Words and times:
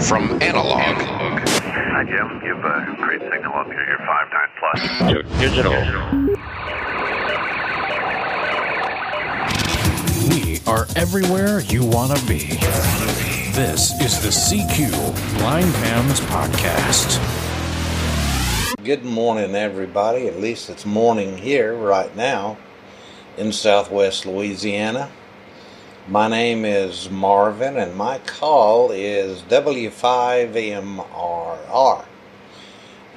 From 0.00 0.40
analog 0.42 0.82
Hi, 0.82 2.04
Jim. 2.04 2.42
You've 2.44 2.62
uh, 2.62 2.94
great 2.96 3.20
signal 3.22 3.54
up 3.54 3.66
here. 3.66 3.86
You're 3.88 3.98
five 3.98 4.28
nine 4.30 4.50
plus. 4.58 4.80
to 5.10 5.22
digital. 5.40 5.72
We 10.28 10.60
are 10.66 10.86
everywhere 10.96 11.60
you 11.60 11.84
want 11.84 12.16
to 12.16 12.26
be. 12.26 12.40
This 13.52 13.98
is 14.02 14.20
the 14.20 14.28
CQ 14.28 15.38
Blind 15.38 15.74
Hams 15.76 16.20
Podcast. 16.20 17.16
Good 18.84 19.04
morning, 19.04 19.54
everybody. 19.54 20.28
At 20.28 20.38
least 20.38 20.68
it's 20.68 20.84
morning 20.84 21.38
here 21.38 21.74
right 21.74 22.14
now 22.14 22.58
in 23.38 23.50
southwest 23.50 24.26
Louisiana. 24.26 25.10
My 26.08 26.28
name 26.28 26.64
is 26.64 27.10
Marvin, 27.10 27.76
and 27.76 27.96
my 27.96 28.20
call 28.20 28.92
is 28.92 29.42
W5MRR. 29.42 32.04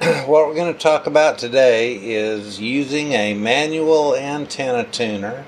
what 0.00 0.26
we're 0.26 0.56
going 0.56 0.74
to 0.74 0.78
talk 0.78 1.06
about 1.06 1.38
today 1.38 1.94
is 1.94 2.58
using 2.58 3.12
a 3.12 3.34
manual 3.34 4.16
antenna 4.16 4.82
tuner 4.90 5.44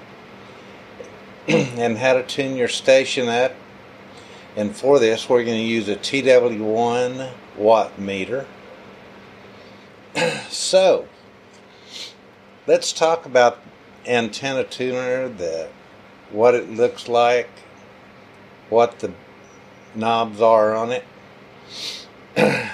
and 1.48 1.98
how 1.98 2.12
to 2.12 2.22
tune 2.22 2.54
your 2.54 2.68
station 2.68 3.26
up. 3.26 3.56
And 4.54 4.76
for 4.76 5.00
this, 5.00 5.28
we're 5.28 5.42
going 5.42 5.58
to 5.58 5.64
use 5.64 5.88
a 5.88 5.96
TW1 5.96 7.32
watt 7.56 7.98
meter. 7.98 8.46
So, 10.48 11.08
let's 12.68 12.92
talk 12.92 13.26
about 13.26 13.58
antenna 14.06 14.62
tuner, 14.62 15.28
the 15.28 15.70
what 16.32 16.54
it 16.54 16.70
looks 16.70 17.08
like, 17.08 17.48
what 18.68 18.98
the 19.00 19.12
knobs 19.94 20.40
are 20.40 20.74
on 20.74 20.92
it. 20.92 21.04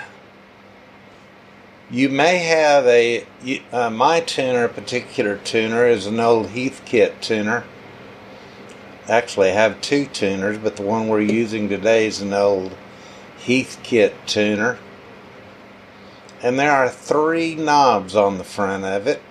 you 1.90 2.08
may 2.08 2.38
have 2.38 2.86
a 2.86 3.26
uh, 3.72 3.90
my 3.90 4.20
tuner, 4.20 4.64
a 4.64 4.68
particular 4.68 5.36
tuner, 5.38 5.86
is 5.86 6.06
an 6.06 6.20
old 6.20 6.48
Heathkit 6.48 7.20
tuner. 7.20 7.64
Actually, 9.08 9.50
I 9.50 9.54
have 9.54 9.80
two 9.80 10.06
tuners, 10.06 10.58
but 10.58 10.76
the 10.76 10.82
one 10.82 11.08
we're 11.08 11.20
using 11.20 11.68
today 11.68 12.06
is 12.06 12.20
an 12.20 12.32
old 12.32 12.76
Heathkit 13.40 14.12
tuner 14.26 14.78
and 16.42 16.58
there 16.58 16.72
are 16.72 16.88
three 16.88 17.54
knobs 17.54 18.14
on 18.14 18.38
the 18.38 18.44
front 18.44 18.84
of 18.84 19.06
it. 19.06 19.22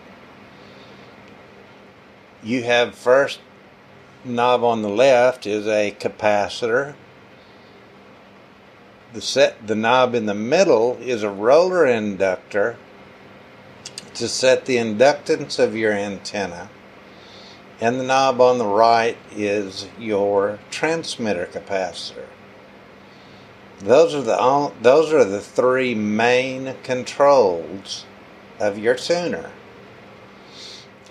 You 2.44 2.64
have 2.64 2.96
first 2.96 3.40
knob 4.28 4.64
on 4.64 4.82
the 4.82 4.90
left 4.90 5.46
is 5.46 5.68
a 5.68 5.96
capacitor. 6.00 6.96
The 9.14 9.22
set 9.22 9.66
the 9.66 9.76
knob 9.76 10.14
in 10.14 10.26
the 10.26 10.34
middle 10.34 10.98
is 11.02 11.24
a 11.24 11.30
roller 11.30 11.86
inductor 11.86 12.78
to 14.16 14.28
set 14.28 14.66
the 14.66 14.78
inductance 14.78 15.60
of 15.60 15.76
your 15.76 15.94
antenna. 15.94 16.70
And 17.80 18.00
the 18.00 18.04
knob 18.04 18.42
on 18.42 18.58
the 18.58 18.66
right 18.66 19.18
is 19.32 19.88
your 20.00 20.60
transmitter 20.72 21.46
capacitor. 21.46 22.26
Those 23.80 24.16
are 24.16 24.22
the 24.24 24.72
those 24.82 25.14
are 25.14 25.24
the 25.24 25.40
three 25.40 25.94
main 25.94 26.76
controls 26.82 28.06
of 28.60 28.80
your 28.80 28.96
tuner. 28.96 29.52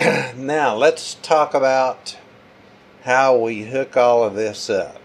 now 0.36 0.74
let's 0.74 1.14
talk 1.14 1.54
about 1.54 2.16
how 3.06 3.36
we 3.36 3.62
hook 3.62 3.96
all 3.96 4.24
of 4.24 4.34
this 4.34 4.68
up. 4.68 5.00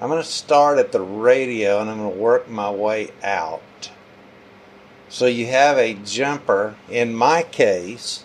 I'm 0.00 0.08
going 0.08 0.22
to 0.22 0.28
start 0.28 0.78
at 0.78 0.92
the 0.92 1.00
radio 1.00 1.80
and 1.80 1.90
I'm 1.90 1.98
going 1.98 2.12
to 2.12 2.16
work 2.16 2.48
my 2.48 2.70
way 2.70 3.10
out. 3.24 3.90
So 5.08 5.26
you 5.26 5.46
have 5.46 5.78
a 5.78 5.94
jumper 5.94 6.76
in 6.88 7.12
my 7.12 7.42
case 7.42 8.22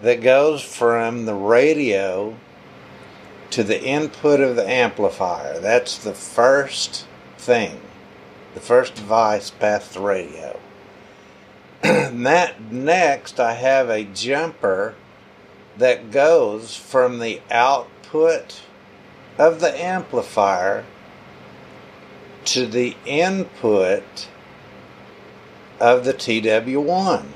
that 0.00 0.22
goes 0.22 0.62
from 0.62 1.24
the 1.24 1.34
radio 1.34 2.36
to 3.50 3.64
the 3.64 3.82
input 3.82 4.38
of 4.38 4.54
the 4.54 4.70
amplifier. 4.70 5.58
That's 5.58 5.98
the 5.98 6.14
first 6.14 7.04
thing, 7.36 7.80
the 8.54 8.60
first 8.60 8.94
device 8.94 9.50
past 9.50 9.94
the 9.94 10.00
radio. 10.00 10.60
that 11.82 12.60
next, 12.70 13.40
I 13.40 13.54
have 13.54 13.90
a 13.90 14.04
jumper 14.04 14.94
that 15.78 16.10
goes 16.10 16.76
from 16.76 17.18
the 17.18 17.40
output 17.50 18.62
of 19.38 19.60
the 19.60 19.80
amplifier 19.80 20.84
to 22.44 22.66
the 22.66 22.96
input 23.06 24.28
of 25.80 26.04
the 26.04 26.14
TW1, 26.14 27.26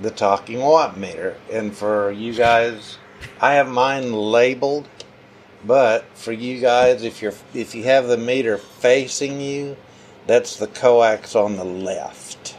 the 0.00 0.10
talking 0.10 0.60
watt 0.60 0.96
meter. 0.96 1.36
And 1.52 1.74
for 1.74 2.10
you 2.10 2.34
guys, 2.34 2.98
I 3.40 3.54
have 3.54 3.68
mine 3.68 4.12
labeled 4.12 4.88
but 5.66 6.04
for 6.14 6.32
you 6.32 6.60
guys, 6.60 7.02
if 7.02 7.22
you're 7.22 7.34
if 7.54 7.74
you 7.74 7.84
have 7.84 8.06
the 8.06 8.18
meter 8.18 8.58
facing 8.58 9.40
you, 9.40 9.76
that's 10.26 10.56
the 10.56 10.66
coax 10.66 11.34
on 11.34 11.56
the 11.56 11.64
left. 11.64 12.56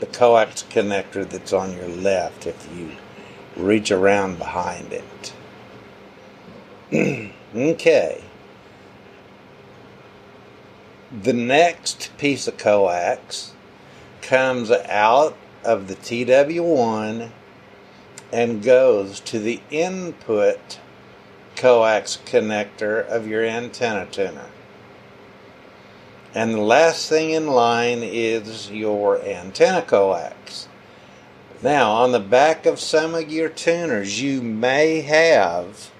The 0.00 0.06
coax 0.06 0.62
connector 0.68 1.28
that's 1.28 1.54
on 1.54 1.72
your 1.74 1.88
left 1.88 2.46
if 2.46 2.68
you 2.76 2.92
reach 3.56 3.90
around 3.90 4.38
behind 4.38 4.92
it. 4.92 5.32
okay. 7.54 8.22
The 11.10 11.32
next 11.32 12.16
piece 12.18 12.46
of 12.46 12.58
coax 12.58 13.52
comes 14.22 14.70
out 14.70 15.36
of 15.64 15.88
the 15.88 15.94
TW1 15.96 17.30
and 18.32 18.62
goes 18.62 19.20
to 19.20 19.38
the 19.38 19.60
input 19.70 20.78
coax 21.54 22.18
connector 22.26 23.06
of 23.06 23.26
your 23.26 23.44
antenna 23.44 24.06
tuner. 24.06 24.46
And 26.34 26.52
the 26.52 26.60
last 26.60 27.08
thing 27.08 27.30
in 27.30 27.46
line 27.46 28.00
is 28.02 28.70
your 28.70 29.22
antenna 29.22 29.80
coax. 29.80 30.68
Now, 31.62 31.92
on 31.92 32.12
the 32.12 32.20
back 32.20 32.66
of 32.66 32.78
some 32.78 33.14
of 33.14 33.30
your 33.30 33.48
tuners, 33.48 34.20
you 34.20 34.42
may 34.42 35.00
have 35.00 35.90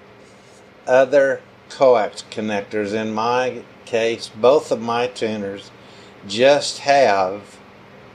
other 0.85 1.41
coax 1.69 2.23
connectors. 2.29 2.93
In 2.93 3.11
my 3.11 3.63
case, 3.85 4.29
both 4.29 4.71
of 4.71 4.79
my 4.79 5.07
tuners 5.07 5.71
just 6.27 6.79
have 6.79 7.57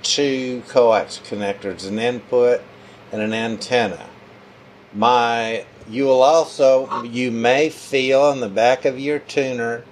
two 0.03 0.63
coax 0.69 1.21
connectors 1.25 1.87
an 1.87 1.99
input 1.99 2.61
and 3.11 3.21
an 3.21 3.33
antenna. 3.33 4.09
My 4.95 5.65
you 5.89 6.05
will 6.05 6.23
also, 6.23 7.03
you 7.03 7.33
may 7.33 7.71
feel 7.71 8.21
on 8.21 8.39
the 8.39 8.49
back 8.49 8.85
of 8.85 9.01
your 9.01 9.19
tuner, 9.19 9.83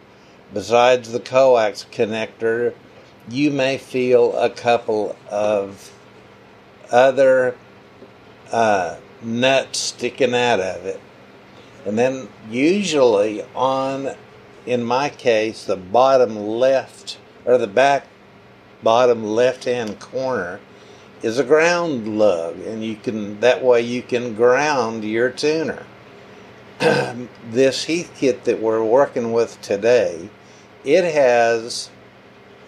besides 0.54 1.10
the 1.10 1.18
coax 1.18 1.84
connector, 1.90 2.74
you 3.28 3.50
may 3.50 3.76
feel 3.76 4.36
a 4.36 4.50
couple 4.50 5.16
of 5.28 5.92
other 6.90 7.56
uh, 8.52 8.96
nuts 9.22 9.78
sticking 9.78 10.34
out 10.34 10.60
of 10.60 10.84
it. 10.86 11.00
And 11.86 11.98
then, 11.98 12.28
usually, 12.50 13.42
on, 13.54 14.14
in 14.66 14.84
my 14.84 15.08
case, 15.08 15.64
the 15.64 15.76
bottom 15.76 16.36
left, 16.36 17.18
or 17.44 17.56
the 17.58 17.66
back 17.66 18.06
bottom 18.82 19.24
left 19.24 19.64
hand 19.64 19.98
corner, 19.98 20.60
is 21.22 21.38
a 21.38 21.44
ground 21.44 22.18
lug 22.18 22.58
and 22.60 22.82
you 22.82 22.96
can 22.96 23.40
that 23.40 23.62
way 23.62 23.80
you 23.80 24.02
can 24.02 24.34
ground 24.34 25.04
your 25.04 25.30
tuner 25.30 25.84
this 26.78 27.84
Heathkit 27.86 28.44
that 28.44 28.60
we're 28.60 28.82
working 28.82 29.32
with 29.32 29.60
today 29.60 30.30
it 30.84 31.04
has 31.04 31.90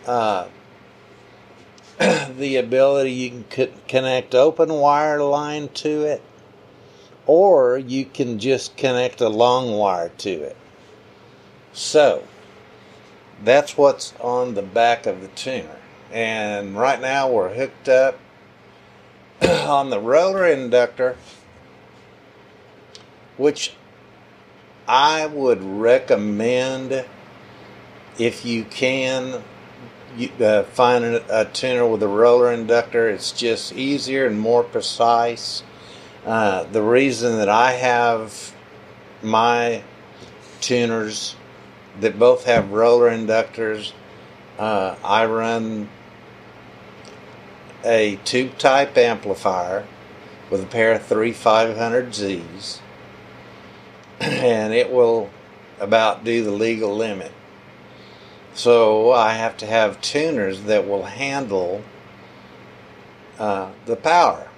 uh, 0.07 0.49
the 2.39 2.57
ability 2.57 3.13
you 3.13 3.45
can 3.49 3.71
connect 3.87 4.35
open 4.35 4.73
wire 4.73 5.23
line 5.23 5.69
to 5.69 6.03
it 6.03 6.23
or 7.27 7.79
you 7.79 8.05
can 8.05 8.39
just 8.39 8.77
connect 8.77 9.21
a 9.21 9.29
long 9.29 9.73
wire 9.73 10.11
to 10.19 10.31
it. 10.31 10.57
So 11.73 12.25
that's 13.45 13.77
what's 13.77 14.15
on 14.21 14.55
the 14.55 14.63
back 14.63 15.07
of 15.07 15.21
the 15.21 15.29
tuner. 15.29 15.77
And 16.11 16.77
right 16.77 17.01
now 17.01 17.31
we're 17.31 17.55
hooked 17.55 17.89
up 17.89 18.19
on 19.43 19.91
the 19.91 20.01
roller 20.01 20.47
inductor, 20.47 21.17
which 23.37 23.75
I 24.89 25.27
would 25.27 25.63
recommend 25.63 27.07
if 28.19 28.45
you 28.45 28.65
can 28.65 29.43
uh, 30.41 30.63
find 30.65 31.05
a, 31.05 31.41
a 31.41 31.45
tuner 31.47 31.87
with 31.87 32.03
a 32.03 32.09
roller 32.09 32.53
inductor. 32.53 33.09
It's 33.09 33.33
just 33.33 33.73
easier 33.73 34.27
and 34.27 34.39
more 34.39 34.63
precise. 34.63 35.63
Uh, 36.25 36.65
the 36.65 36.83
reason 36.83 37.39
that 37.39 37.49
I 37.49 37.73
have 37.73 38.55
my 39.23 39.83
tuners 40.61 41.37
that 42.01 42.19
both 42.19 42.45
have 42.45 42.71
roller 42.71 43.11
inductors 43.11 43.93
uh, 44.59 44.97
I 45.03 45.27
run 45.27 45.89
a 47.85 48.17
tube 48.25 48.59
type 48.59 48.97
amplifier 48.97 49.87
with 50.51 50.63
a 50.63 50.67
pair 50.67 50.93
of 50.93 51.05
three 51.05 51.33
500Zs, 51.33 52.79
and 54.21 54.73
it 54.73 54.93
will 54.93 55.31
about 55.81 56.23
do 56.23 56.45
the 56.45 56.53
legal 56.53 56.95
limit. 56.95 57.33
So 58.55 59.13
I 59.13 59.33
have 59.35 59.57
to 59.59 59.67
have 59.67 60.01
tuners 60.01 60.63
that 60.63 60.87
will 60.87 61.05
handle 61.05 61.83
uh, 63.39 63.71
the 63.87 63.97
power. 63.97 64.49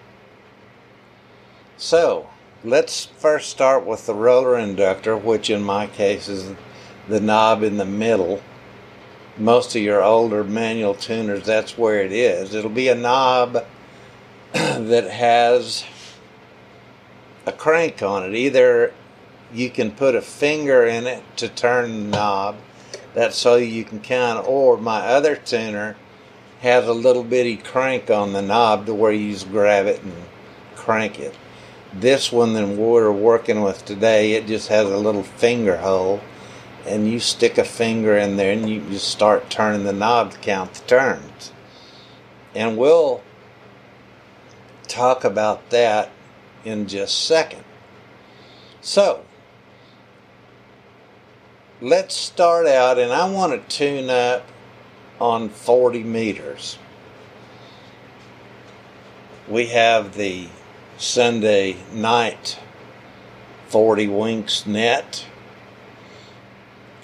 So 1.76 2.28
let's 2.64 3.06
first 3.06 3.50
start 3.50 3.86
with 3.86 4.06
the 4.06 4.14
roller 4.14 4.58
inductor, 4.58 5.16
which 5.16 5.48
in 5.48 5.62
my 5.62 5.86
case 5.86 6.28
is 6.28 6.54
the 7.08 7.20
knob 7.20 7.62
in 7.62 7.76
the 7.76 7.84
middle. 7.84 8.42
Most 9.36 9.76
of 9.76 9.82
your 9.82 10.02
older 10.02 10.44
manual 10.44 10.94
tuners, 10.94 11.44
that's 11.44 11.76
where 11.76 12.00
it 12.02 12.12
is. 12.12 12.54
It'll 12.54 12.70
be 12.70 12.88
a 12.88 12.94
knob 12.94 13.64
that 14.52 15.10
has 15.10 15.84
a 17.46 17.52
crank 17.52 18.02
on 18.02 18.24
it. 18.24 18.34
Either 18.34 18.92
you 19.52 19.70
can 19.70 19.90
put 19.90 20.14
a 20.14 20.22
finger 20.22 20.84
in 20.84 21.06
it 21.06 21.22
to 21.36 21.48
turn 21.48 22.10
the 22.10 22.16
knob, 22.16 22.56
that's 23.14 23.36
so 23.36 23.56
you 23.56 23.84
can 23.84 24.00
count, 24.00 24.46
or 24.46 24.76
my 24.76 25.00
other 25.00 25.36
tuner 25.36 25.96
has 26.60 26.86
a 26.86 26.92
little 26.92 27.24
bitty 27.24 27.56
crank 27.56 28.10
on 28.10 28.32
the 28.32 28.42
knob 28.42 28.86
to 28.86 28.94
where 28.94 29.12
you 29.12 29.32
just 29.32 29.50
grab 29.50 29.86
it 29.86 30.02
and 30.02 30.12
crank 30.74 31.18
it. 31.18 31.34
This 31.92 32.32
one 32.32 32.54
that 32.54 32.66
we're 32.66 33.12
working 33.12 33.62
with 33.62 33.84
today, 33.84 34.32
it 34.32 34.46
just 34.46 34.68
has 34.68 34.90
a 34.90 34.96
little 34.96 35.22
finger 35.22 35.76
hole, 35.76 36.20
and 36.86 37.08
you 37.08 37.20
stick 37.20 37.56
a 37.56 37.64
finger 37.64 38.16
in 38.16 38.36
there 38.36 38.52
and 38.52 38.68
you 38.68 38.80
just 38.90 39.08
start 39.08 39.48
turning 39.48 39.84
the 39.84 39.92
knob 39.92 40.32
to 40.32 40.38
count 40.38 40.74
the 40.74 40.86
turns. 40.86 41.52
And 42.54 42.76
we'll 42.76 43.22
talk 44.88 45.24
about 45.24 45.70
that 45.70 46.10
in 46.64 46.86
just 46.86 47.14
a 47.14 47.26
second. 47.26 47.64
So, 48.80 49.24
let's 51.84 52.16
start 52.16 52.66
out, 52.66 52.98
and 52.98 53.12
I 53.12 53.30
want 53.30 53.52
to 53.52 53.76
tune 53.76 54.08
up 54.08 54.48
on 55.20 55.50
40 55.50 56.02
meters. 56.02 56.78
We 59.46 59.66
have 59.66 60.16
the 60.16 60.48
Sunday 60.96 61.76
night 61.92 62.58
40 63.68 64.08
winks 64.08 64.64
net. 64.66 65.26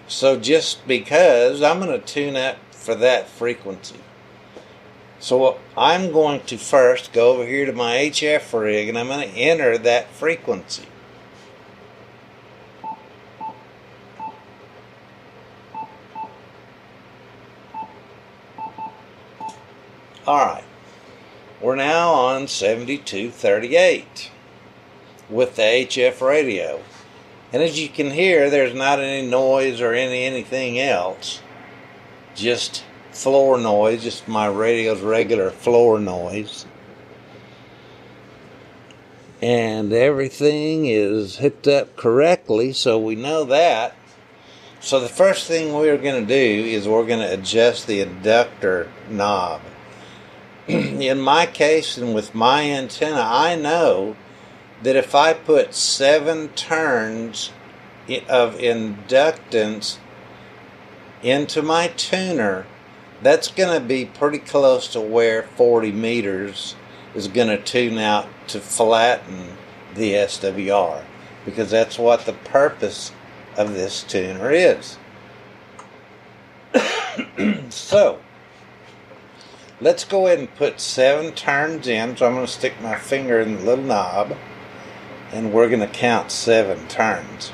So 0.09 0.41
just 0.41 0.87
because 0.89 1.63
I'm 1.63 1.79
going 1.79 2.01
to 2.01 2.07
tune 2.07 2.37
up 2.37 2.57
for 2.71 2.95
that 2.95 3.29
frequency. 3.29 4.01
So 5.19 5.61
I'm 5.77 6.11
going 6.11 6.41
to 6.47 6.57
first 6.57 7.13
go 7.13 7.35
over 7.35 7.47
here 7.47 7.67
to 7.67 7.73
my 7.75 7.97
HF 7.97 8.59
rig 8.59 8.89
and 8.89 8.99
I'm 8.99 9.09
going 9.09 9.29
to 9.29 9.37
enter 9.37 9.77
that 9.77 10.11
frequency. 10.11 10.87
Alright, 20.31 20.63
we're 21.61 21.75
now 21.75 22.11
on 22.11 22.47
7238 22.47 24.31
with 25.29 25.57
the 25.57 25.63
HF 25.63 26.25
radio. 26.25 26.81
And 27.53 27.61
as 27.65 27.81
you 27.81 27.89
can 27.89 28.13
hear, 28.13 28.49
there's 28.49 28.73
not 28.73 29.01
any 29.01 29.29
noise 29.29 29.81
or 29.81 29.93
any 29.93 30.23
anything 30.23 30.79
else. 30.79 31.41
Just 32.37 32.85
floor 33.11 33.59
noise, 33.59 34.05
just 34.05 34.29
my 34.29 34.47
radio's 34.47 35.01
regular 35.01 35.51
floor 35.51 35.99
noise. 35.99 36.65
And 39.43 39.93
everything 39.93 40.87
is 40.87 41.39
hooked 41.39 41.67
up 41.67 41.97
correctly, 41.97 42.73
so 42.73 43.01
we 43.01 43.17
know 43.17 43.43
that. 43.47 43.97
So 44.79 45.01
the 45.01 45.09
first 45.09 45.49
thing 45.49 45.73
we're 45.73 45.99
going 45.99 46.25
to 46.25 46.35
do 46.35 46.65
is 46.69 46.87
we're 46.87 47.05
going 47.05 47.19
to 47.19 47.35
adjust 47.35 47.89
the 47.89 48.01
inductor 48.01 48.93
knob. 49.09 49.61
in 51.01 51.21
my 51.21 51.47
case 51.47 51.97
and 51.97 52.15
with 52.15 52.35
my 52.35 52.63
antenna, 52.63 53.23
I 53.23 53.57
know 53.57 54.17
that 54.83 54.97
if 54.97 55.15
I 55.15 55.33
put 55.33 55.75
seven 55.75 56.49
turns 56.51 57.53
of 58.29 58.57
inductance 58.57 59.99
into 61.23 61.63
my 61.63 61.89
tuner, 61.89 62.67
that's 63.23 63.49
going 63.49 63.79
to 63.79 63.87
be 63.87 64.07
pretty 64.07 64.39
close 64.39 64.89
to 64.89 65.01
where 65.01 65.43
40 65.43 65.93
meters 65.93 66.75
is 67.15 67.29
going 67.29 67.49
to 67.49 67.63
tune 67.63 67.99
out 67.99 68.29
to 68.49 68.61
flatten 68.61 69.57
the 69.95 70.15
SWR 70.15 71.05
because 71.45 71.71
that's 71.71 71.99
what 71.99 72.27
the 72.27 72.33
purpose 72.33 73.13
of 73.57 73.75
this 73.75 74.03
tuner 74.03 74.51
is. 74.51 74.97
so, 77.69 78.21
let's 79.81 80.05
go 80.05 80.27
ahead 80.27 80.39
and 80.39 80.55
put 80.55 80.81
seven 80.81 81.33
turns 81.33 81.87
in. 81.87 82.17
So 82.17 82.27
I'm 82.27 82.35
going 82.35 82.47
to 82.47 82.53
stick 82.53 82.81
my 82.81 82.97
finger 82.97 83.41
in 83.41 83.57
the 83.57 83.63
little 83.63 83.85
knob 83.85 84.37
and 85.33 85.53
we're 85.53 85.69
going 85.69 85.81
to 85.81 85.87
count 85.87 86.31
seven 86.31 86.87
turns. 86.89 87.49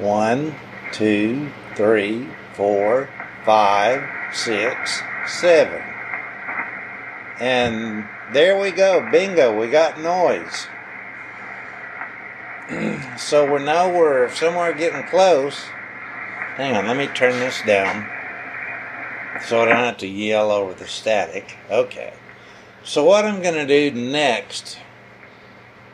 One, 0.00 0.54
two, 0.92 1.50
three, 1.76 2.28
four, 2.54 3.10
five, 3.44 4.08
six, 4.32 5.02
seven. 5.26 5.82
And 7.40 8.06
there 8.32 8.58
we 8.58 8.70
go. 8.70 9.08
Bingo. 9.10 9.58
We 9.58 9.68
got 9.68 10.00
noise. 10.00 10.68
so 13.18 13.52
we 13.52 13.62
know 13.64 13.92
we're 13.92 14.30
somewhere 14.30 14.72
getting 14.72 15.02
close. 15.08 15.64
Hang 16.56 16.76
on, 16.76 16.86
let 16.86 16.96
me 16.96 17.08
turn 17.08 17.32
this 17.40 17.60
down 17.66 18.13
so 19.46 19.62
I 19.62 19.64
don't 19.66 19.76
have 19.76 19.98
to 19.98 20.06
yell 20.06 20.50
over 20.50 20.74
the 20.74 20.86
static. 20.86 21.56
Okay. 21.70 22.14
So 22.82 23.04
what 23.04 23.24
I'm 23.24 23.42
going 23.42 23.54
to 23.54 23.66
do 23.66 23.98
next, 23.98 24.78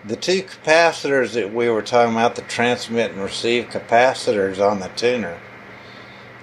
the 0.05 0.17
two 0.17 0.43
capacitors 0.43 1.35
that 1.35 1.55
we 1.55 1.69
were 1.69 1.83
talking 1.83 2.15
about, 2.15 2.35
the 2.35 2.43
transmit 2.43 3.13
and 3.13 3.23
receive 3.23 3.67
capacitors 3.67 4.59
on 4.59 4.81
the 4.81 4.89
tuner, 4.89 5.39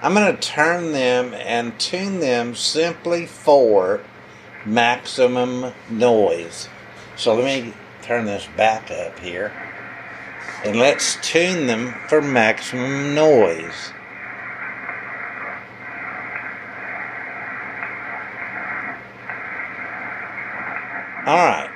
I'm 0.01 0.13
going 0.13 0.33
to 0.33 0.41
turn 0.41 0.91
them 0.91 1.33
and 1.33 1.77
tune 1.79 2.19
them 2.19 2.55
simply 2.55 3.25
for 3.25 4.01
maximum 4.65 5.73
noise. 5.89 6.69
So 7.15 7.33
let 7.35 7.45
me 7.45 7.73
turn 8.03 8.25
this 8.25 8.47
back 8.55 8.91
up 8.91 9.19
here. 9.19 9.51
And 10.63 10.77
let's 10.77 11.17
tune 11.21 11.67
them 11.67 11.93
for 12.07 12.21
maximum 12.21 13.15
noise. 13.15 13.91
Alright, 21.27 21.69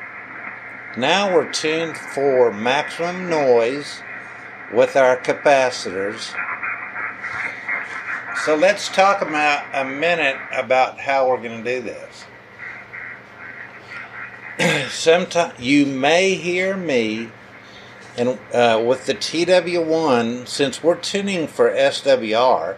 now 0.95 1.35
we're 1.35 1.51
tuned 1.51 1.97
for 1.97 2.53
maximum 2.53 3.29
noise 3.29 4.01
with 4.73 4.95
our 4.95 5.17
capacitors. 5.17 6.33
So 8.45 8.55
let's 8.55 8.87
talk 8.87 9.21
about 9.21 9.65
a 9.73 9.83
minute 9.83 10.37
about 10.53 11.01
how 11.01 11.27
we're 11.27 11.41
going 11.41 11.65
to 11.65 11.81
do 11.81 11.81
this. 14.57 14.89
Sometimes 14.93 15.59
you 15.59 15.85
may 15.85 16.35
hear 16.35 16.77
me, 16.77 17.27
and 18.17 18.39
uh, 18.53 18.81
with 18.87 19.05
the 19.05 19.15
TW1, 19.15 20.47
since 20.47 20.81
we're 20.81 20.95
tuning 20.95 21.47
for 21.47 21.69
SWR, 21.71 22.77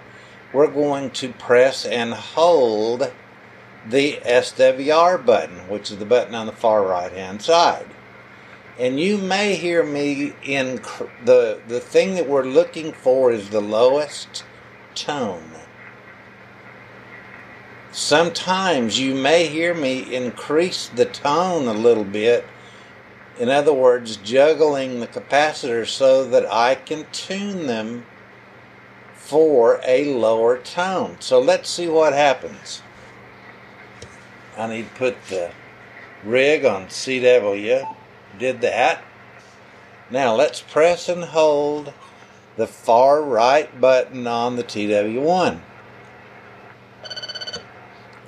we're 0.51 0.71
going 0.71 1.11
to 1.11 1.33
press 1.33 1.85
and 1.85 2.15
hold 2.15 3.11
the 3.89 4.19
SWR 4.23 5.25
button, 5.25 5.67
which 5.67 5.91
is 5.91 5.97
the 5.97 6.05
button 6.05 6.35
on 6.35 6.45
the 6.45 6.51
far 6.51 6.83
right 6.83 7.11
hand 7.11 7.41
side. 7.41 7.87
And 8.79 8.99
you 8.99 9.17
may 9.17 9.55
hear 9.55 9.83
me 9.83 10.33
in 10.43 10.81
the 11.25 11.59
the 11.67 11.79
thing 11.79 12.15
that 12.15 12.27
we're 12.27 12.45
looking 12.45 12.91
for 12.91 13.31
is 13.31 13.49
the 13.49 13.61
lowest 13.61 14.43
tone. 14.95 15.51
Sometimes 17.91 18.99
you 18.99 19.13
may 19.13 19.45
hear 19.45 19.75
me 19.75 20.15
increase 20.15 20.87
the 20.87 21.05
tone 21.05 21.67
a 21.67 21.73
little 21.73 22.03
bit. 22.03 22.43
In 23.39 23.49
other 23.49 23.73
words, 23.73 24.17
juggling 24.17 24.99
the 24.99 25.07
capacitors 25.07 25.89
so 25.89 26.25
that 26.25 26.51
I 26.51 26.73
can 26.73 27.05
tune 27.11 27.67
them 27.67 28.05
for 29.13 29.79
a 29.85 30.11
lower 30.13 30.57
tone. 30.57 31.17
So 31.19 31.39
let's 31.39 31.69
see 31.69 31.87
what 31.87 32.13
happens. 32.13 32.81
I 34.57 34.67
need 34.67 34.89
to 34.89 34.95
put 34.95 35.17
the 35.29 35.51
rig 36.23 36.65
on 36.65 36.87
CW. 36.87 37.95
Did 38.37 38.61
that. 38.61 39.03
Now 40.09 40.35
let's 40.35 40.61
press 40.61 41.09
and 41.09 41.23
hold 41.23 41.93
the 42.55 42.67
far 42.67 43.21
right 43.21 43.79
button 43.79 44.27
on 44.27 44.55
the 44.55 44.63
TW1. 44.63 45.59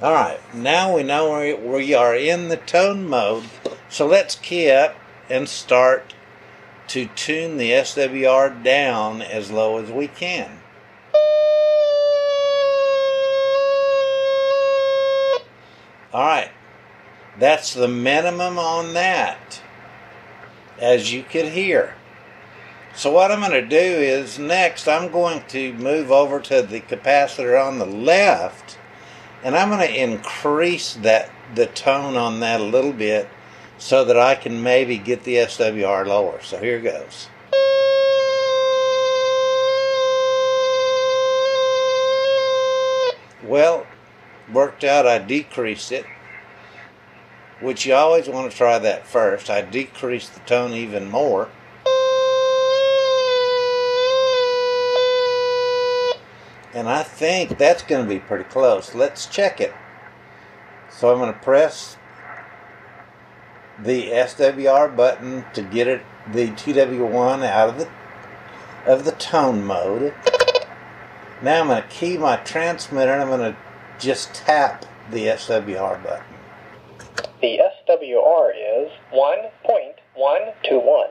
All 0.01 0.13
right, 0.13 0.39
now 0.53 0.95
we 0.95 1.03
know 1.03 1.55
we 1.57 1.93
are 1.93 2.15
in 2.15 2.49
the 2.49 2.57
tone 2.57 3.07
mode, 3.07 3.45
so 3.89 4.05
let's 4.05 4.35
key 4.35 4.69
up 4.69 4.95
and 5.29 5.47
start 5.47 6.13
to 6.87 7.07
tune 7.07 7.57
the 7.57 7.71
SWR 7.71 8.61
down 8.61 9.21
as 9.21 9.51
low 9.51 9.77
as 9.77 9.89
we 9.89 10.07
can. 10.07 10.59
All 16.15 16.25
right, 16.25 16.51
that's 17.37 17.73
the 17.73 17.89
minimum 17.89 18.57
on 18.57 18.93
that, 18.93 19.61
as 20.79 21.11
you 21.11 21.23
could 21.23 21.49
hear. 21.49 21.95
So 22.95 23.11
what 23.11 23.33
I'm 23.33 23.41
going 23.41 23.51
to 23.51 23.67
do 23.67 23.75
is 23.75 24.39
next 24.39 24.87
I'm 24.87 25.11
going 25.11 25.43
to 25.49 25.73
move 25.73 26.13
over 26.13 26.39
to 26.39 26.61
the 26.61 26.79
capacitor 26.79 27.61
on 27.61 27.79
the 27.79 27.85
left 27.85 28.77
and 29.43 29.57
I'm 29.57 29.67
going 29.67 29.85
to 29.85 30.03
increase 30.03 30.93
that 30.93 31.29
the 31.53 31.65
tone 31.65 32.15
on 32.15 32.39
that 32.39 32.61
a 32.61 32.63
little 32.63 32.93
bit 32.93 33.27
so 33.77 34.05
that 34.05 34.17
I 34.17 34.35
can 34.35 34.63
maybe 34.63 34.97
get 34.97 35.25
the 35.25 35.35
SWR 35.35 36.07
lower. 36.07 36.41
So 36.41 36.59
here 36.59 36.79
goes. 36.79 37.27
Worked 44.55 44.85
out 44.85 45.05
I 45.05 45.19
decreased 45.19 45.91
it, 45.91 46.05
which 47.59 47.85
you 47.85 47.93
always 47.93 48.27
want 48.27 48.49
to 48.49 48.57
try 48.57 48.79
that 48.79 49.05
first. 49.05 49.49
I 49.49 49.61
decreased 49.61 50.33
the 50.33 50.39
tone 50.41 50.71
even 50.71 51.11
more. 51.11 51.49
And 56.73 56.89
I 56.89 57.03
think 57.03 57.57
that's 57.57 57.83
going 57.83 58.05
to 58.05 58.09
be 58.09 58.19
pretty 58.19 58.45
close. 58.45 58.95
Let's 58.95 59.27
check 59.27 59.61
it. 59.61 59.73
So 60.89 61.11
I'm 61.11 61.19
going 61.19 61.33
to 61.33 61.39
press 61.39 61.97
the 63.77 64.09
SWR 64.09 64.95
button 64.95 65.45
to 65.53 65.61
get 65.61 65.87
it 65.87 66.01
the 66.31 66.47
TW1 66.47 67.45
out 67.45 67.69
of 67.69 67.77
the 67.77 67.89
of 68.85 69.03
the 69.03 69.11
tone 69.11 69.65
mode. 69.65 70.13
Now 71.41 71.61
I'm 71.61 71.67
going 71.67 71.81
to 71.81 71.89
key 71.89 72.17
my 72.17 72.37
transmitter 72.37 73.11
and 73.11 73.21
I'm 73.21 73.27
going 73.27 73.53
to 73.53 73.57
just 73.99 74.33
tap 74.33 74.85
the 75.11 75.27
SWR 75.27 76.03
button. 76.03 76.23
The 77.41 77.59
SWR 77.87 78.51
is 78.55 78.91
1.121. 79.13 81.07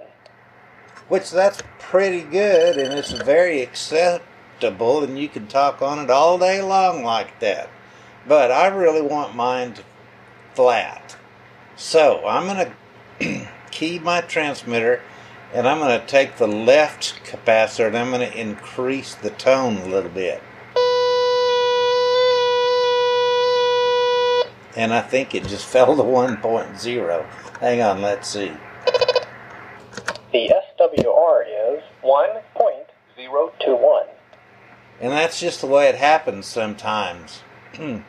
Which 1.09 1.31
that's 1.31 1.63
pretty 1.79 2.23
good 2.23 2.79
and 2.79 2.95
it's 2.95 3.13
very 3.13 3.61
acceptable 3.63 5.05
and 5.05 5.19
you 5.19 5.29
can 5.29 5.47
talk 5.47 5.83
on 5.83 5.99
it 5.99 6.11
all 6.11 6.39
day 6.39 6.63
long 6.63 7.05
like 7.05 7.41
that. 7.41 7.69
But 8.27 8.51
I 8.51 8.69
really 8.69 9.03
want 9.03 9.37
mine 9.37 9.75
to 9.75 9.83
flat. 10.55 11.17
So 11.77 12.27
I'm 12.27 12.47
going 12.47 12.73
to 13.21 13.49
key 13.71 13.99
my 13.99 14.23
transmitter 14.23 15.03
and 15.53 15.69
I'm 15.69 15.79
going 15.79 16.01
to 16.01 16.07
take 16.07 16.37
the 16.37 16.49
left 16.49 17.23
capacitor 17.25 17.87
and 17.87 17.97
I'm 17.97 18.11
going 18.11 18.29
to 18.29 18.41
increase 18.41 19.15
the 19.15 19.31
tone 19.31 19.77
a 19.79 19.87
little 19.87 20.11
bit. 20.11 20.43
And 24.77 24.93
I 24.93 25.01
think 25.01 25.35
it 25.35 25.47
just 25.47 25.67
fell 25.67 25.97
to 25.97 26.03
1.0. 26.03 27.27
Hang 27.61 27.83
on, 27.83 28.03
let's 28.03 28.29
see. 28.29 28.53
The 30.33 30.53
SWR 30.79 31.77
is 31.77 31.83
1.021. 32.03 34.07
And 35.01 35.13
that's 35.13 35.41
just 35.41 35.61
the 35.61 35.67
way 35.67 35.89
it 35.89 35.97
happens 35.97 36.47
sometimes. 36.47 37.41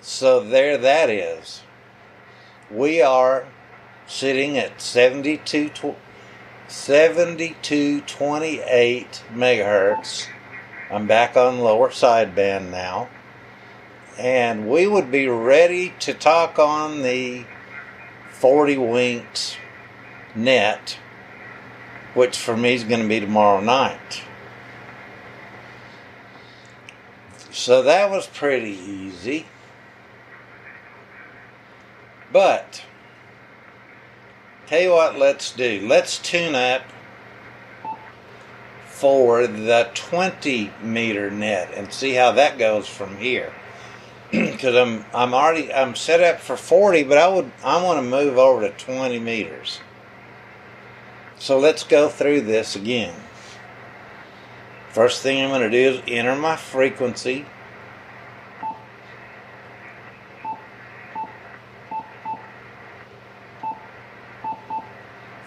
so 0.00 0.40
there 0.40 0.78
that 0.78 1.10
is. 1.10 1.62
We 2.70 3.00
are 3.00 3.46
sitting 4.06 4.58
at 4.58 4.80
72 4.80 5.70
7228 6.68 9.22
megahertz. 9.32 10.26
I'm 10.90 11.06
back 11.06 11.36
on 11.36 11.60
lower 11.60 11.90
sideband 11.90 12.70
now. 12.70 13.08
And 14.18 14.68
we 14.68 14.86
would 14.86 15.10
be 15.10 15.28
ready 15.28 15.92
to 16.00 16.14
talk 16.14 16.58
on 16.58 17.02
the 17.02 17.44
40 18.32 18.78
winks 18.78 19.56
net, 20.34 20.98
which 22.14 22.38
for 22.38 22.56
me 22.56 22.74
is 22.74 22.84
going 22.84 23.02
to 23.02 23.08
be 23.08 23.20
tomorrow 23.20 23.60
night. 23.60 24.22
So 27.50 27.82
that 27.82 28.10
was 28.10 28.26
pretty 28.26 28.72
easy. 28.72 29.46
But 32.32 32.82
Tell 34.66 34.80
you 34.80 34.90
what, 34.90 35.16
let's 35.16 35.52
do. 35.52 35.86
Let's 35.86 36.18
tune 36.18 36.56
up 36.56 36.82
for 38.88 39.46
the 39.46 39.88
20 39.94 40.72
meter 40.82 41.30
net 41.30 41.70
and 41.72 41.92
see 41.92 42.14
how 42.14 42.32
that 42.32 42.58
goes 42.58 42.88
from 42.88 43.16
here. 43.18 43.52
Because 44.56 44.74
I'm 44.74 45.04
I'm 45.14 45.34
already 45.34 45.72
I'm 45.72 45.94
set 45.94 46.22
up 46.22 46.40
for 46.40 46.56
40, 46.56 47.04
but 47.04 47.18
I 47.18 47.28
would 47.28 47.50
I 47.62 47.82
want 47.82 47.98
to 47.98 48.02
move 48.02 48.38
over 48.38 48.68
to 48.68 48.84
20 48.84 49.18
meters. 49.18 49.80
So 51.38 51.58
let's 51.58 51.84
go 51.84 52.08
through 52.08 52.42
this 52.42 52.74
again. 52.74 53.14
First 54.90 55.22
thing 55.22 55.42
I'm 55.42 55.50
going 55.50 55.60
to 55.60 55.70
do 55.70 55.98
is 55.98 56.02
enter 56.08 56.34
my 56.34 56.56
frequency. 56.56 57.44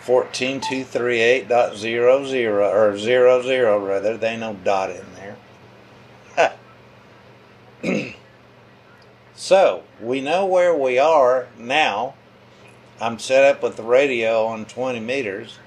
14238.00 0.09 1.47
dot 1.47 1.75
zero 1.75 2.25
zero 2.25 2.67
or 2.67 2.97
00 2.97 3.79
rather, 3.85 4.17
they 4.17 4.37
no 4.37 4.55
dot 4.63 4.89
in 4.89 5.05
there. 5.15 6.55
so, 9.49 9.81
we 9.99 10.21
know 10.21 10.45
where 10.45 10.75
we 10.75 10.99
are 10.99 11.47
now. 11.57 12.13
I'm 13.01 13.17
set 13.17 13.43
up 13.43 13.63
with 13.63 13.77
the 13.77 13.83
radio 13.83 14.45
on 14.45 14.65
20 14.65 14.99
meters. 14.99 15.57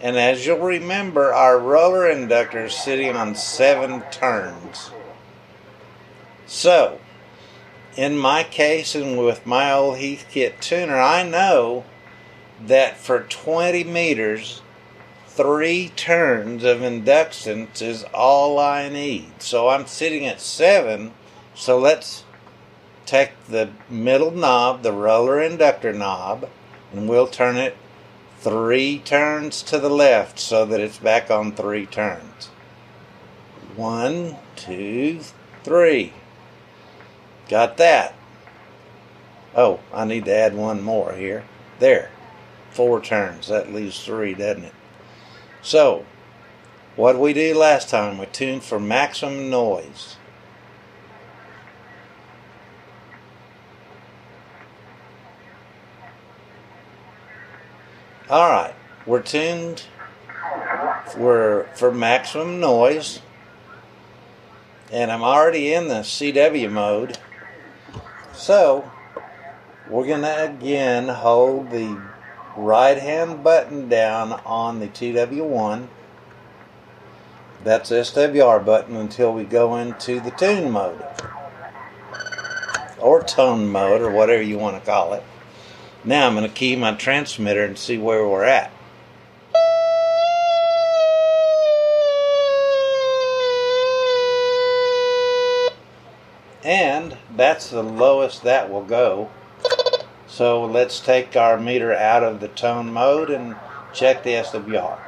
And 0.00 0.16
as 0.16 0.44
you'll 0.44 0.58
remember, 0.58 1.32
our 1.32 1.56
roller 1.56 2.10
inductor 2.10 2.64
is 2.64 2.74
sitting 2.74 3.14
on 3.14 3.36
seven 3.36 4.02
turns. 4.10 4.90
So, 6.48 6.98
in 7.96 8.18
my 8.18 8.42
case 8.42 8.96
and 8.96 9.16
with 9.16 9.46
my 9.46 9.70
old 9.70 9.98
Heathkit 9.98 10.58
tuner, 10.58 10.98
I 10.98 11.22
know 11.22 11.84
that 12.60 12.96
for 12.96 13.20
20 13.20 13.84
meters, 13.84 14.62
three 15.28 15.92
turns 15.94 16.64
of 16.64 16.78
inductance 16.80 17.82
is 17.82 18.02
all 18.12 18.58
I 18.58 18.88
need. 18.88 19.42
So 19.42 19.68
I'm 19.68 19.86
sitting 19.86 20.26
at 20.26 20.40
seven. 20.40 21.12
So 21.54 21.78
let's 21.78 22.24
take 23.12 23.44
the 23.46 23.68
middle 23.90 24.30
knob, 24.30 24.82
the 24.82 24.90
roller 24.90 25.38
inductor 25.38 25.92
knob, 25.92 26.48
and 26.94 27.06
we'll 27.06 27.26
turn 27.26 27.56
it 27.56 27.76
three 28.40 28.98
turns 29.00 29.62
to 29.62 29.78
the 29.78 29.90
left 29.90 30.40
so 30.40 30.64
that 30.64 30.80
it's 30.80 30.96
back 30.96 31.30
on 31.30 31.52
three 31.52 31.84
turns. 31.84 32.46
One, 33.76 34.36
two, 34.56 35.20
three. 35.62 36.14
Got 37.50 37.76
that. 37.76 38.14
Oh, 39.54 39.80
I 39.92 40.06
need 40.06 40.24
to 40.24 40.34
add 40.34 40.54
one 40.54 40.82
more 40.82 41.12
here. 41.12 41.44
There 41.80 42.10
four 42.70 43.02
turns. 43.02 43.48
That 43.48 43.74
leaves 43.74 44.02
three, 44.02 44.32
doesn't 44.32 44.64
it? 44.64 44.74
So, 45.60 46.06
what 46.96 47.18
we 47.18 47.34
did 47.34 47.56
last 47.56 47.90
time, 47.90 48.16
we 48.16 48.24
tuned 48.24 48.62
for 48.62 48.80
maximum 48.80 49.50
noise. 49.50 50.16
All 58.32 58.48
right, 58.48 58.74
we're 59.04 59.20
tuned 59.20 59.82
for, 61.12 61.68
for 61.74 61.92
maximum 61.92 62.60
noise, 62.60 63.20
and 64.90 65.12
I'm 65.12 65.22
already 65.22 65.74
in 65.74 65.88
the 65.88 65.96
CW 65.96 66.72
mode. 66.72 67.18
So, 68.32 68.90
we're 69.86 70.06
going 70.06 70.22
to 70.22 70.44
again 70.44 71.08
hold 71.08 71.72
the 71.72 72.00
right 72.56 72.96
hand 72.96 73.44
button 73.44 73.90
down 73.90 74.32
on 74.46 74.80
the 74.80 74.88
TW1. 74.88 75.88
That's 77.62 77.90
the 77.90 77.96
SWR 77.96 78.64
button 78.64 78.96
until 78.96 79.34
we 79.34 79.44
go 79.44 79.76
into 79.76 80.20
the 80.20 80.30
tune 80.30 80.70
mode 80.70 81.04
or 82.98 83.22
tone 83.22 83.70
mode 83.70 84.00
or 84.00 84.10
whatever 84.10 84.42
you 84.42 84.56
want 84.56 84.82
to 84.82 84.90
call 84.90 85.12
it. 85.12 85.22
Now 86.04 86.26
I'm 86.26 86.34
going 86.34 86.48
to 86.48 86.54
key 86.54 86.74
my 86.74 86.94
transmitter 86.94 87.64
and 87.64 87.78
see 87.78 87.96
where 87.96 88.26
we're 88.26 88.42
at. 88.42 88.72
And 96.64 97.16
that's 97.36 97.70
the 97.70 97.82
lowest 97.82 98.42
that 98.42 98.70
will 98.70 98.84
go. 98.84 99.30
So 100.26 100.64
let's 100.64 100.98
take 100.98 101.36
our 101.36 101.58
meter 101.58 101.92
out 101.92 102.24
of 102.24 102.40
the 102.40 102.48
tone 102.48 102.92
mode 102.92 103.30
and 103.30 103.54
check 103.92 104.22
the 104.24 104.30
SWR. 104.30 104.98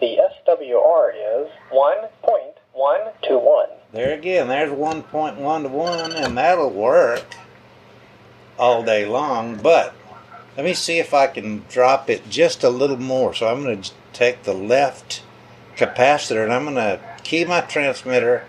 The 0.00 0.18
SWR 0.46 1.12
is 1.14 1.48
1.121. 1.72 3.66
There 3.92 4.14
again, 4.14 4.46
there's 4.48 4.70
1.1 4.70 5.62
to 5.62 5.68
1, 5.68 6.12
and 6.12 6.38
that'll 6.38 6.70
work 6.70 7.24
all 8.58 8.82
day 8.84 9.06
long. 9.06 9.56
But 9.56 9.94
let 10.56 10.64
me 10.64 10.74
see 10.74 10.98
if 10.98 11.14
I 11.14 11.26
can 11.26 11.64
drop 11.68 12.10
it 12.10 12.28
just 12.28 12.64
a 12.64 12.70
little 12.70 12.96
more. 12.96 13.34
So 13.34 13.48
I'm 13.48 13.62
going 13.62 13.82
to 13.82 13.90
take 14.12 14.42
the 14.42 14.54
left 14.54 15.22
capacitor 15.76 16.42
and 16.44 16.52
I'm 16.52 16.64
going 16.64 16.74
to 16.76 17.00
key 17.22 17.44
my 17.44 17.60
transmitter 17.60 18.44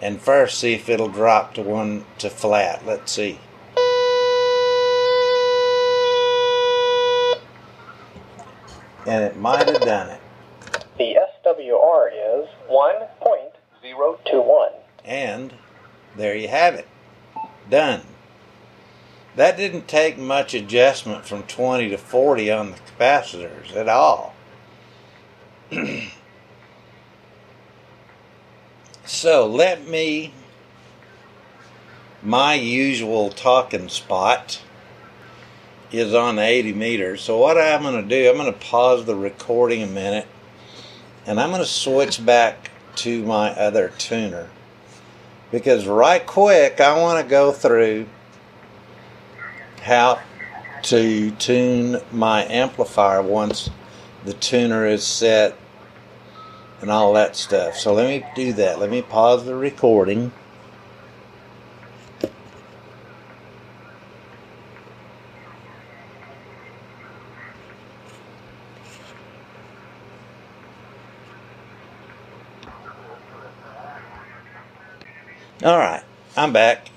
and 0.00 0.20
first 0.20 0.58
see 0.58 0.74
if 0.74 0.88
it'll 0.88 1.08
drop 1.08 1.54
to 1.54 1.62
one 1.62 2.04
to 2.18 2.30
flat. 2.30 2.84
Let's 2.86 3.12
see. 3.12 3.38
And 9.06 9.22
it 9.22 9.36
might 9.36 9.68
have 9.68 9.82
done 9.82 10.10
it. 10.10 10.20
The 10.96 11.18
SWR 11.44 12.08
is 12.42 12.48
1.021. 12.70 14.68
And 15.04 15.54
there 16.16 16.34
you 16.34 16.48
have 16.48 16.74
it. 16.74 16.88
Done. 17.68 18.00
That 19.36 19.56
didn't 19.56 19.88
take 19.88 20.16
much 20.16 20.54
adjustment 20.54 21.26
from 21.26 21.42
20 21.44 21.88
to 21.90 21.98
40 21.98 22.50
on 22.52 22.70
the 22.70 22.76
capacitors 22.76 23.74
at 23.74 23.88
all. 23.88 24.34
so 29.04 29.46
let 29.46 29.88
me, 29.88 30.32
my 32.22 32.54
usual 32.54 33.30
talking 33.30 33.88
spot 33.88 34.60
is 35.90 36.14
on 36.14 36.38
80 36.38 36.72
meters. 36.72 37.20
So 37.22 37.38
what 37.38 37.58
I'm 37.58 37.82
going 37.82 38.00
to 38.00 38.08
do, 38.08 38.30
I'm 38.30 38.36
going 38.36 38.52
to 38.52 38.58
pause 38.58 39.04
the 39.04 39.16
recording 39.16 39.82
a 39.82 39.86
minute 39.86 40.28
and 41.26 41.40
I'm 41.40 41.50
going 41.50 41.62
to 41.62 41.66
switch 41.66 42.24
back 42.24 42.70
to 42.96 43.24
my 43.24 43.50
other 43.50 43.92
tuner 43.98 44.48
because 45.50 45.86
right 45.86 46.24
quick 46.24 46.80
I 46.80 47.00
want 47.00 47.24
to 47.24 47.28
go 47.28 47.50
through 47.50 48.06
how 49.84 50.18
to 50.82 51.30
tune 51.32 52.00
my 52.10 52.42
amplifier 52.44 53.20
once 53.20 53.68
the 54.24 54.32
tuner 54.32 54.86
is 54.86 55.04
set 55.04 55.54
and 56.80 56.90
all 56.90 57.12
that 57.12 57.36
stuff. 57.36 57.76
So 57.76 57.92
let 57.92 58.08
me 58.08 58.26
do 58.34 58.54
that. 58.54 58.78
Let 58.78 58.90
me 58.90 59.02
pause 59.02 59.44
the 59.44 59.54
recording. 59.54 60.32
All 75.62 75.78
right, 75.78 76.02
I'm 76.36 76.52
back, 76.52 76.88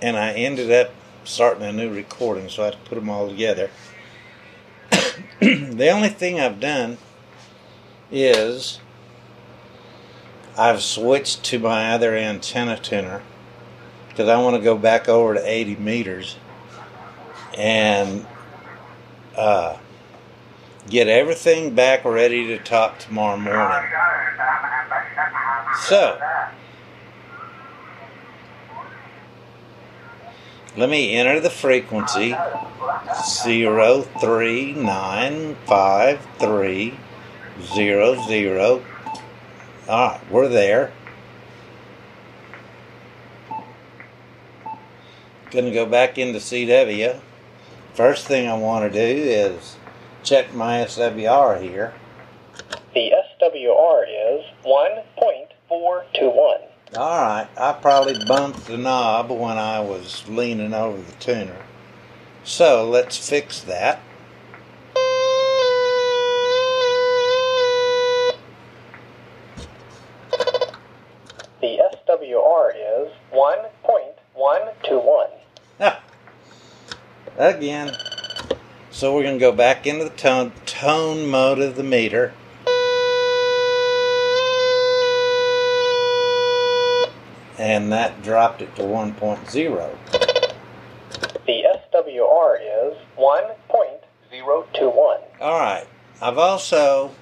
and 0.00 0.16
I 0.16 0.32
ended 0.32 0.70
up 0.70 0.92
starting 1.24 1.62
a 1.62 1.72
new 1.72 1.92
recording, 1.92 2.48
so 2.48 2.62
I 2.62 2.64
had 2.66 2.74
to 2.74 2.88
put 2.88 2.94
them 2.96 3.08
all 3.08 3.28
together. 3.28 3.70
the 5.40 5.88
only 5.88 6.08
thing 6.08 6.40
I've 6.40 6.60
done 6.60 6.98
is 8.10 8.80
I've 10.56 10.82
switched 10.82 11.44
to 11.44 11.58
my 11.58 11.92
other 11.92 12.14
antenna 12.14 12.78
tuner 12.78 13.22
because 14.08 14.28
I 14.28 14.40
want 14.42 14.56
to 14.56 14.62
go 14.62 14.76
back 14.76 15.08
over 15.08 15.34
to 15.34 15.40
80 15.44 15.76
meters 15.76 16.36
and 17.56 18.26
uh, 19.36 19.78
get 20.88 21.08
everything 21.08 21.74
back 21.74 22.04
ready 22.04 22.46
to 22.48 22.58
talk 22.58 22.98
tomorrow 22.98 23.38
morning. 23.38 23.90
So, 25.84 26.20
let 30.76 30.88
me 30.88 31.14
enter 31.14 31.40
the 31.40 31.50
frequency 31.50 32.34
zero 33.42 34.02
three 34.20 34.72
nine 34.72 35.56
five 35.66 36.26
three 36.38 36.98
zero 37.74 38.22
zero. 38.26 38.82
All 39.88 40.08
right, 40.08 40.20
we're 40.30 40.48
there. 40.48 40.92
Going 45.50 45.66
to 45.66 45.70
go 45.70 45.84
back 45.84 46.16
into 46.16 46.38
CW. 46.38 47.20
First 47.94 48.26
thing 48.26 48.48
I 48.48 48.54
want 48.54 48.90
to 48.90 48.98
do 48.98 49.22
is 49.22 49.76
check 50.22 50.54
my 50.54 50.78
SWR 50.78 51.60
here. 51.60 51.92
The 52.94 53.10
SWR 53.40 54.04
is 54.08 54.44
1.421. 54.64 56.71
All 56.94 57.22
right, 57.22 57.48
I 57.56 57.72
probably 57.72 58.22
bumped 58.26 58.66
the 58.66 58.76
knob 58.76 59.30
when 59.30 59.56
I 59.56 59.80
was 59.80 60.28
leaning 60.28 60.74
over 60.74 61.00
the 61.00 61.12
tuner. 61.12 61.56
So 62.44 62.86
let's 62.86 63.16
fix 63.16 63.60
that. 63.60 64.02
The 71.62 71.80
SWR 72.06 72.72
is 72.76 73.10
1.121. 73.32 75.30
Ah, 75.80 76.02
again. 77.38 77.96
So 78.90 79.14
we're 79.14 79.22
going 79.22 79.38
to 79.38 79.40
go 79.40 79.52
back 79.52 79.86
into 79.86 80.04
the 80.04 80.10
tone, 80.10 80.52
tone 80.66 81.26
mode 81.26 81.58
of 81.60 81.76
the 81.76 81.82
meter. 81.82 82.34
And 87.62 87.92
that 87.92 88.24
dropped 88.24 88.60
it 88.60 88.74
to 88.74 88.82
1.0. 88.82 89.96
The 91.46 91.62
SWR 91.94 92.58
is 92.60 92.96
1.021. 93.16 95.20
All 95.40 95.60
right. 95.60 95.86
I've 96.20 96.38
also 96.38 97.12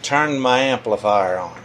turned 0.00 0.40
my 0.40 0.60
amplifier 0.60 1.38
on. 1.38 1.60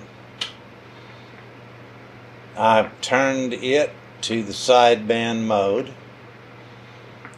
I've 2.58 3.00
turned 3.00 3.54
it 3.54 3.92
to 4.24 4.44
the 4.44 4.52
sideband 4.52 5.46
mode. 5.46 5.94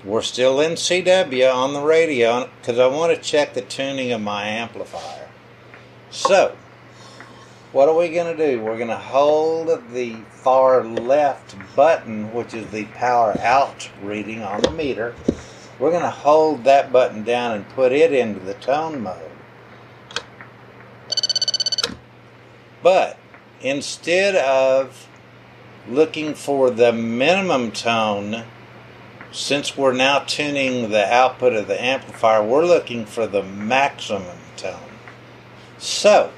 We're 0.04 0.24
still 0.24 0.60
in 0.60 0.72
CW 0.72 1.54
on 1.54 1.74
the 1.74 1.82
radio 1.82 2.50
because 2.60 2.80
I 2.80 2.88
want 2.88 3.16
to 3.16 3.22
check 3.22 3.54
the 3.54 3.62
tuning 3.62 4.12
of 4.12 4.22
my 4.22 4.46
amplifier. 4.46 5.30
So, 6.10 6.58
what 7.72 7.88
are 7.88 7.96
we 7.96 8.10
going 8.10 8.36
to 8.36 8.52
do? 8.52 8.62
We're 8.62 8.78
going 8.78 8.90
to 8.90 8.98
hold 8.98 9.92
the 9.94 10.16
far 10.30 10.84
left 10.84 11.56
button, 11.76 12.34
which 12.34 12.54
is 12.54 12.70
the 12.72 12.86
power 12.86 13.40
out 13.40 13.90
reading 14.04 14.44
on 14.44 14.62
the 14.62 14.72
meter. 14.72 15.16
We're 15.80 15.92
going 15.92 16.04
to 16.04 16.10
hold 16.10 16.66
that 16.66 16.92
button 16.92 17.24
down 17.24 17.56
and 17.56 17.70
put 17.70 17.92
it 17.94 18.12
into 18.12 18.42
the 18.42 18.56
tone 18.56 19.02
mode. 19.02 19.32
But 22.84 23.18
instead 23.62 24.36
of 24.36 25.08
looking 25.88 26.34
for 26.34 26.70
the 26.72 26.92
minimum 26.92 27.72
tone, 27.72 28.44
since 29.32 29.78
we're 29.78 29.94
now 29.94 30.20
tuning 30.20 30.90
the 30.90 31.06
output 31.12 31.54
of 31.54 31.68
the 31.68 31.82
amplifier, 31.82 32.44
we're 32.44 32.66
looking 32.66 33.06
for 33.06 33.26
the 33.28 33.44
maximum 33.44 34.38
tone. 34.58 34.78
So, 35.78 36.32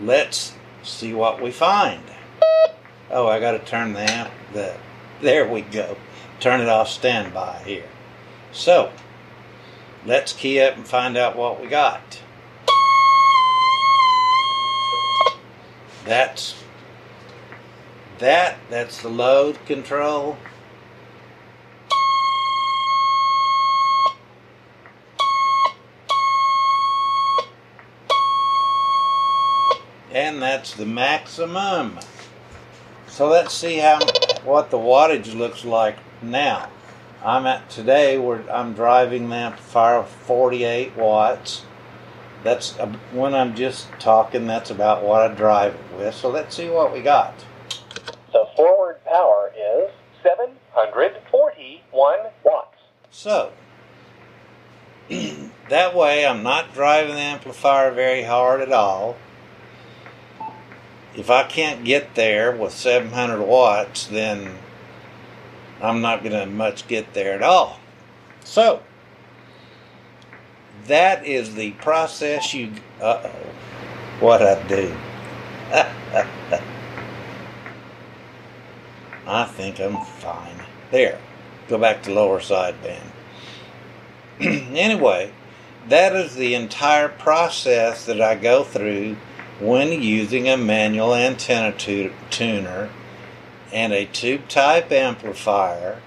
let's 0.00 0.54
see 0.82 1.12
what 1.12 1.40
we 1.40 1.50
find. 1.50 2.02
Oh, 3.10 3.28
I 3.28 3.40
got 3.40 3.52
to 3.52 3.58
turn 3.58 3.92
the 3.92 4.10
amp. 4.10 4.30
The 4.52 4.74
there 5.20 5.46
we 5.46 5.60
go. 5.60 5.96
Turn 6.40 6.60
it 6.60 6.68
off 6.68 6.88
standby 6.88 7.62
here. 7.64 7.88
So, 8.50 8.90
let's 10.04 10.32
key 10.32 10.60
up 10.60 10.76
and 10.76 10.86
find 10.86 11.16
out 11.16 11.36
what 11.36 11.60
we 11.60 11.68
got. 11.68 12.20
That's 16.04 16.62
that. 18.18 18.56
That's 18.68 19.00
the 19.00 19.08
load 19.08 19.64
control. 19.66 20.36
And 30.42 30.50
that's 30.50 30.74
the 30.74 30.86
maximum. 30.86 32.00
So 33.06 33.28
let's 33.28 33.54
see 33.54 33.78
how 33.78 34.00
what 34.42 34.70
the 34.70 34.76
wattage 34.76 35.36
looks 35.36 35.64
like 35.64 35.98
now. 36.20 36.68
I'm 37.24 37.46
at 37.46 37.70
today 37.70 38.18
where 38.18 38.42
I'm 38.52 38.72
driving 38.72 39.28
the 39.28 39.36
amplifier 39.36 40.02
48 40.02 40.96
watts. 40.96 41.62
That's 42.42 42.76
uh, 42.80 42.88
when 43.12 43.34
I'm 43.34 43.54
just 43.54 43.86
talking. 44.00 44.48
That's 44.48 44.70
about 44.70 45.04
what 45.04 45.30
I 45.30 45.32
drive 45.32 45.74
it 45.74 45.96
with. 45.96 46.14
So 46.16 46.28
let's 46.28 46.56
see 46.56 46.68
what 46.68 46.92
we 46.92 47.02
got. 47.02 47.34
The 48.32 48.44
forward 48.56 49.04
power 49.04 49.52
is 49.56 49.92
741 50.24 52.18
watts. 52.42 52.78
So, 53.12 53.52
that 55.68 55.94
way 55.94 56.26
I'm 56.26 56.42
not 56.42 56.74
driving 56.74 57.14
the 57.14 57.20
amplifier 57.20 57.92
very 57.92 58.24
hard 58.24 58.60
at 58.60 58.72
all. 58.72 59.16
If 61.14 61.28
I 61.30 61.44
can't 61.44 61.84
get 61.84 62.14
there 62.14 62.52
with 62.52 62.72
700 62.72 63.42
watts, 63.42 64.06
then 64.06 64.58
I'm 65.80 66.00
not 66.00 66.22
going 66.22 66.32
to 66.32 66.46
much 66.46 66.88
get 66.88 67.12
there 67.12 67.34
at 67.34 67.42
all. 67.42 67.80
So, 68.44 68.82
that 70.86 71.26
is 71.26 71.54
the 71.54 71.72
process 71.72 72.54
you. 72.54 72.72
Uh 73.00 73.22
oh. 73.24 73.30
What 74.20 74.42
I 74.42 74.62
do. 74.68 74.94
I 79.26 79.44
think 79.44 79.80
I'm 79.80 80.04
fine. 80.04 80.62
There. 80.90 81.18
Go 81.68 81.78
back 81.78 82.02
to 82.04 82.12
lower 82.12 82.40
sideband. 82.40 83.10
anyway, 84.40 85.32
that 85.88 86.14
is 86.14 86.34
the 86.34 86.54
entire 86.54 87.08
process 87.08 88.04
that 88.06 88.20
I 88.20 88.34
go 88.34 88.62
through 88.64 89.16
when 89.60 90.02
using 90.02 90.48
a 90.48 90.56
manual 90.56 91.14
antenna 91.14 91.72
tu- 91.72 92.12
tuner 92.30 92.88
and 93.72 93.92
a 93.92 94.06
tube 94.06 94.48
type 94.48 94.90
amplifier 94.92 96.00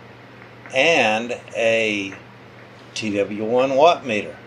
and 0.73 1.39
a 1.55 2.13
TW1 2.93 3.75
watt 3.75 4.05
meter. 4.05 4.37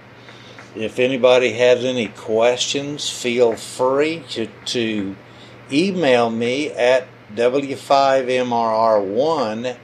If 0.74 0.98
anybody 0.98 1.52
has 1.52 1.84
any 1.84 2.08
questions, 2.08 3.10
feel 3.10 3.54
free 3.56 4.24
to, 4.30 4.48
to 4.66 5.16
email 5.72 6.30
me 6.30 6.70
at 6.70 7.08
w5mrr1 7.34 9.76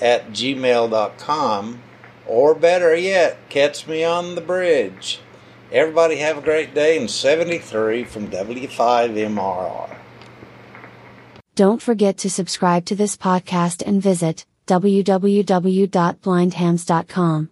at 0.00 0.30
gmail.com 0.30 1.82
or 2.26 2.54
better 2.54 2.94
yet, 2.94 3.36
catch 3.48 3.86
me 3.86 4.04
on 4.04 4.34
the 4.34 4.40
bridge. 4.40 5.20
Everybody 5.72 6.16
have 6.16 6.38
a 6.38 6.42
great 6.42 6.74
day 6.74 7.00
in 7.00 7.06
73 7.06 8.02
from 8.04 8.26
W5MRR. 8.28 9.96
Don't 11.54 11.80
forget 11.80 12.18
to 12.18 12.28
subscribe 12.30 12.84
to 12.86 12.96
this 12.96 13.16
podcast 13.16 13.84
and 13.86 14.02
visit 14.02 14.44
www.blindhams.com. 14.66 17.48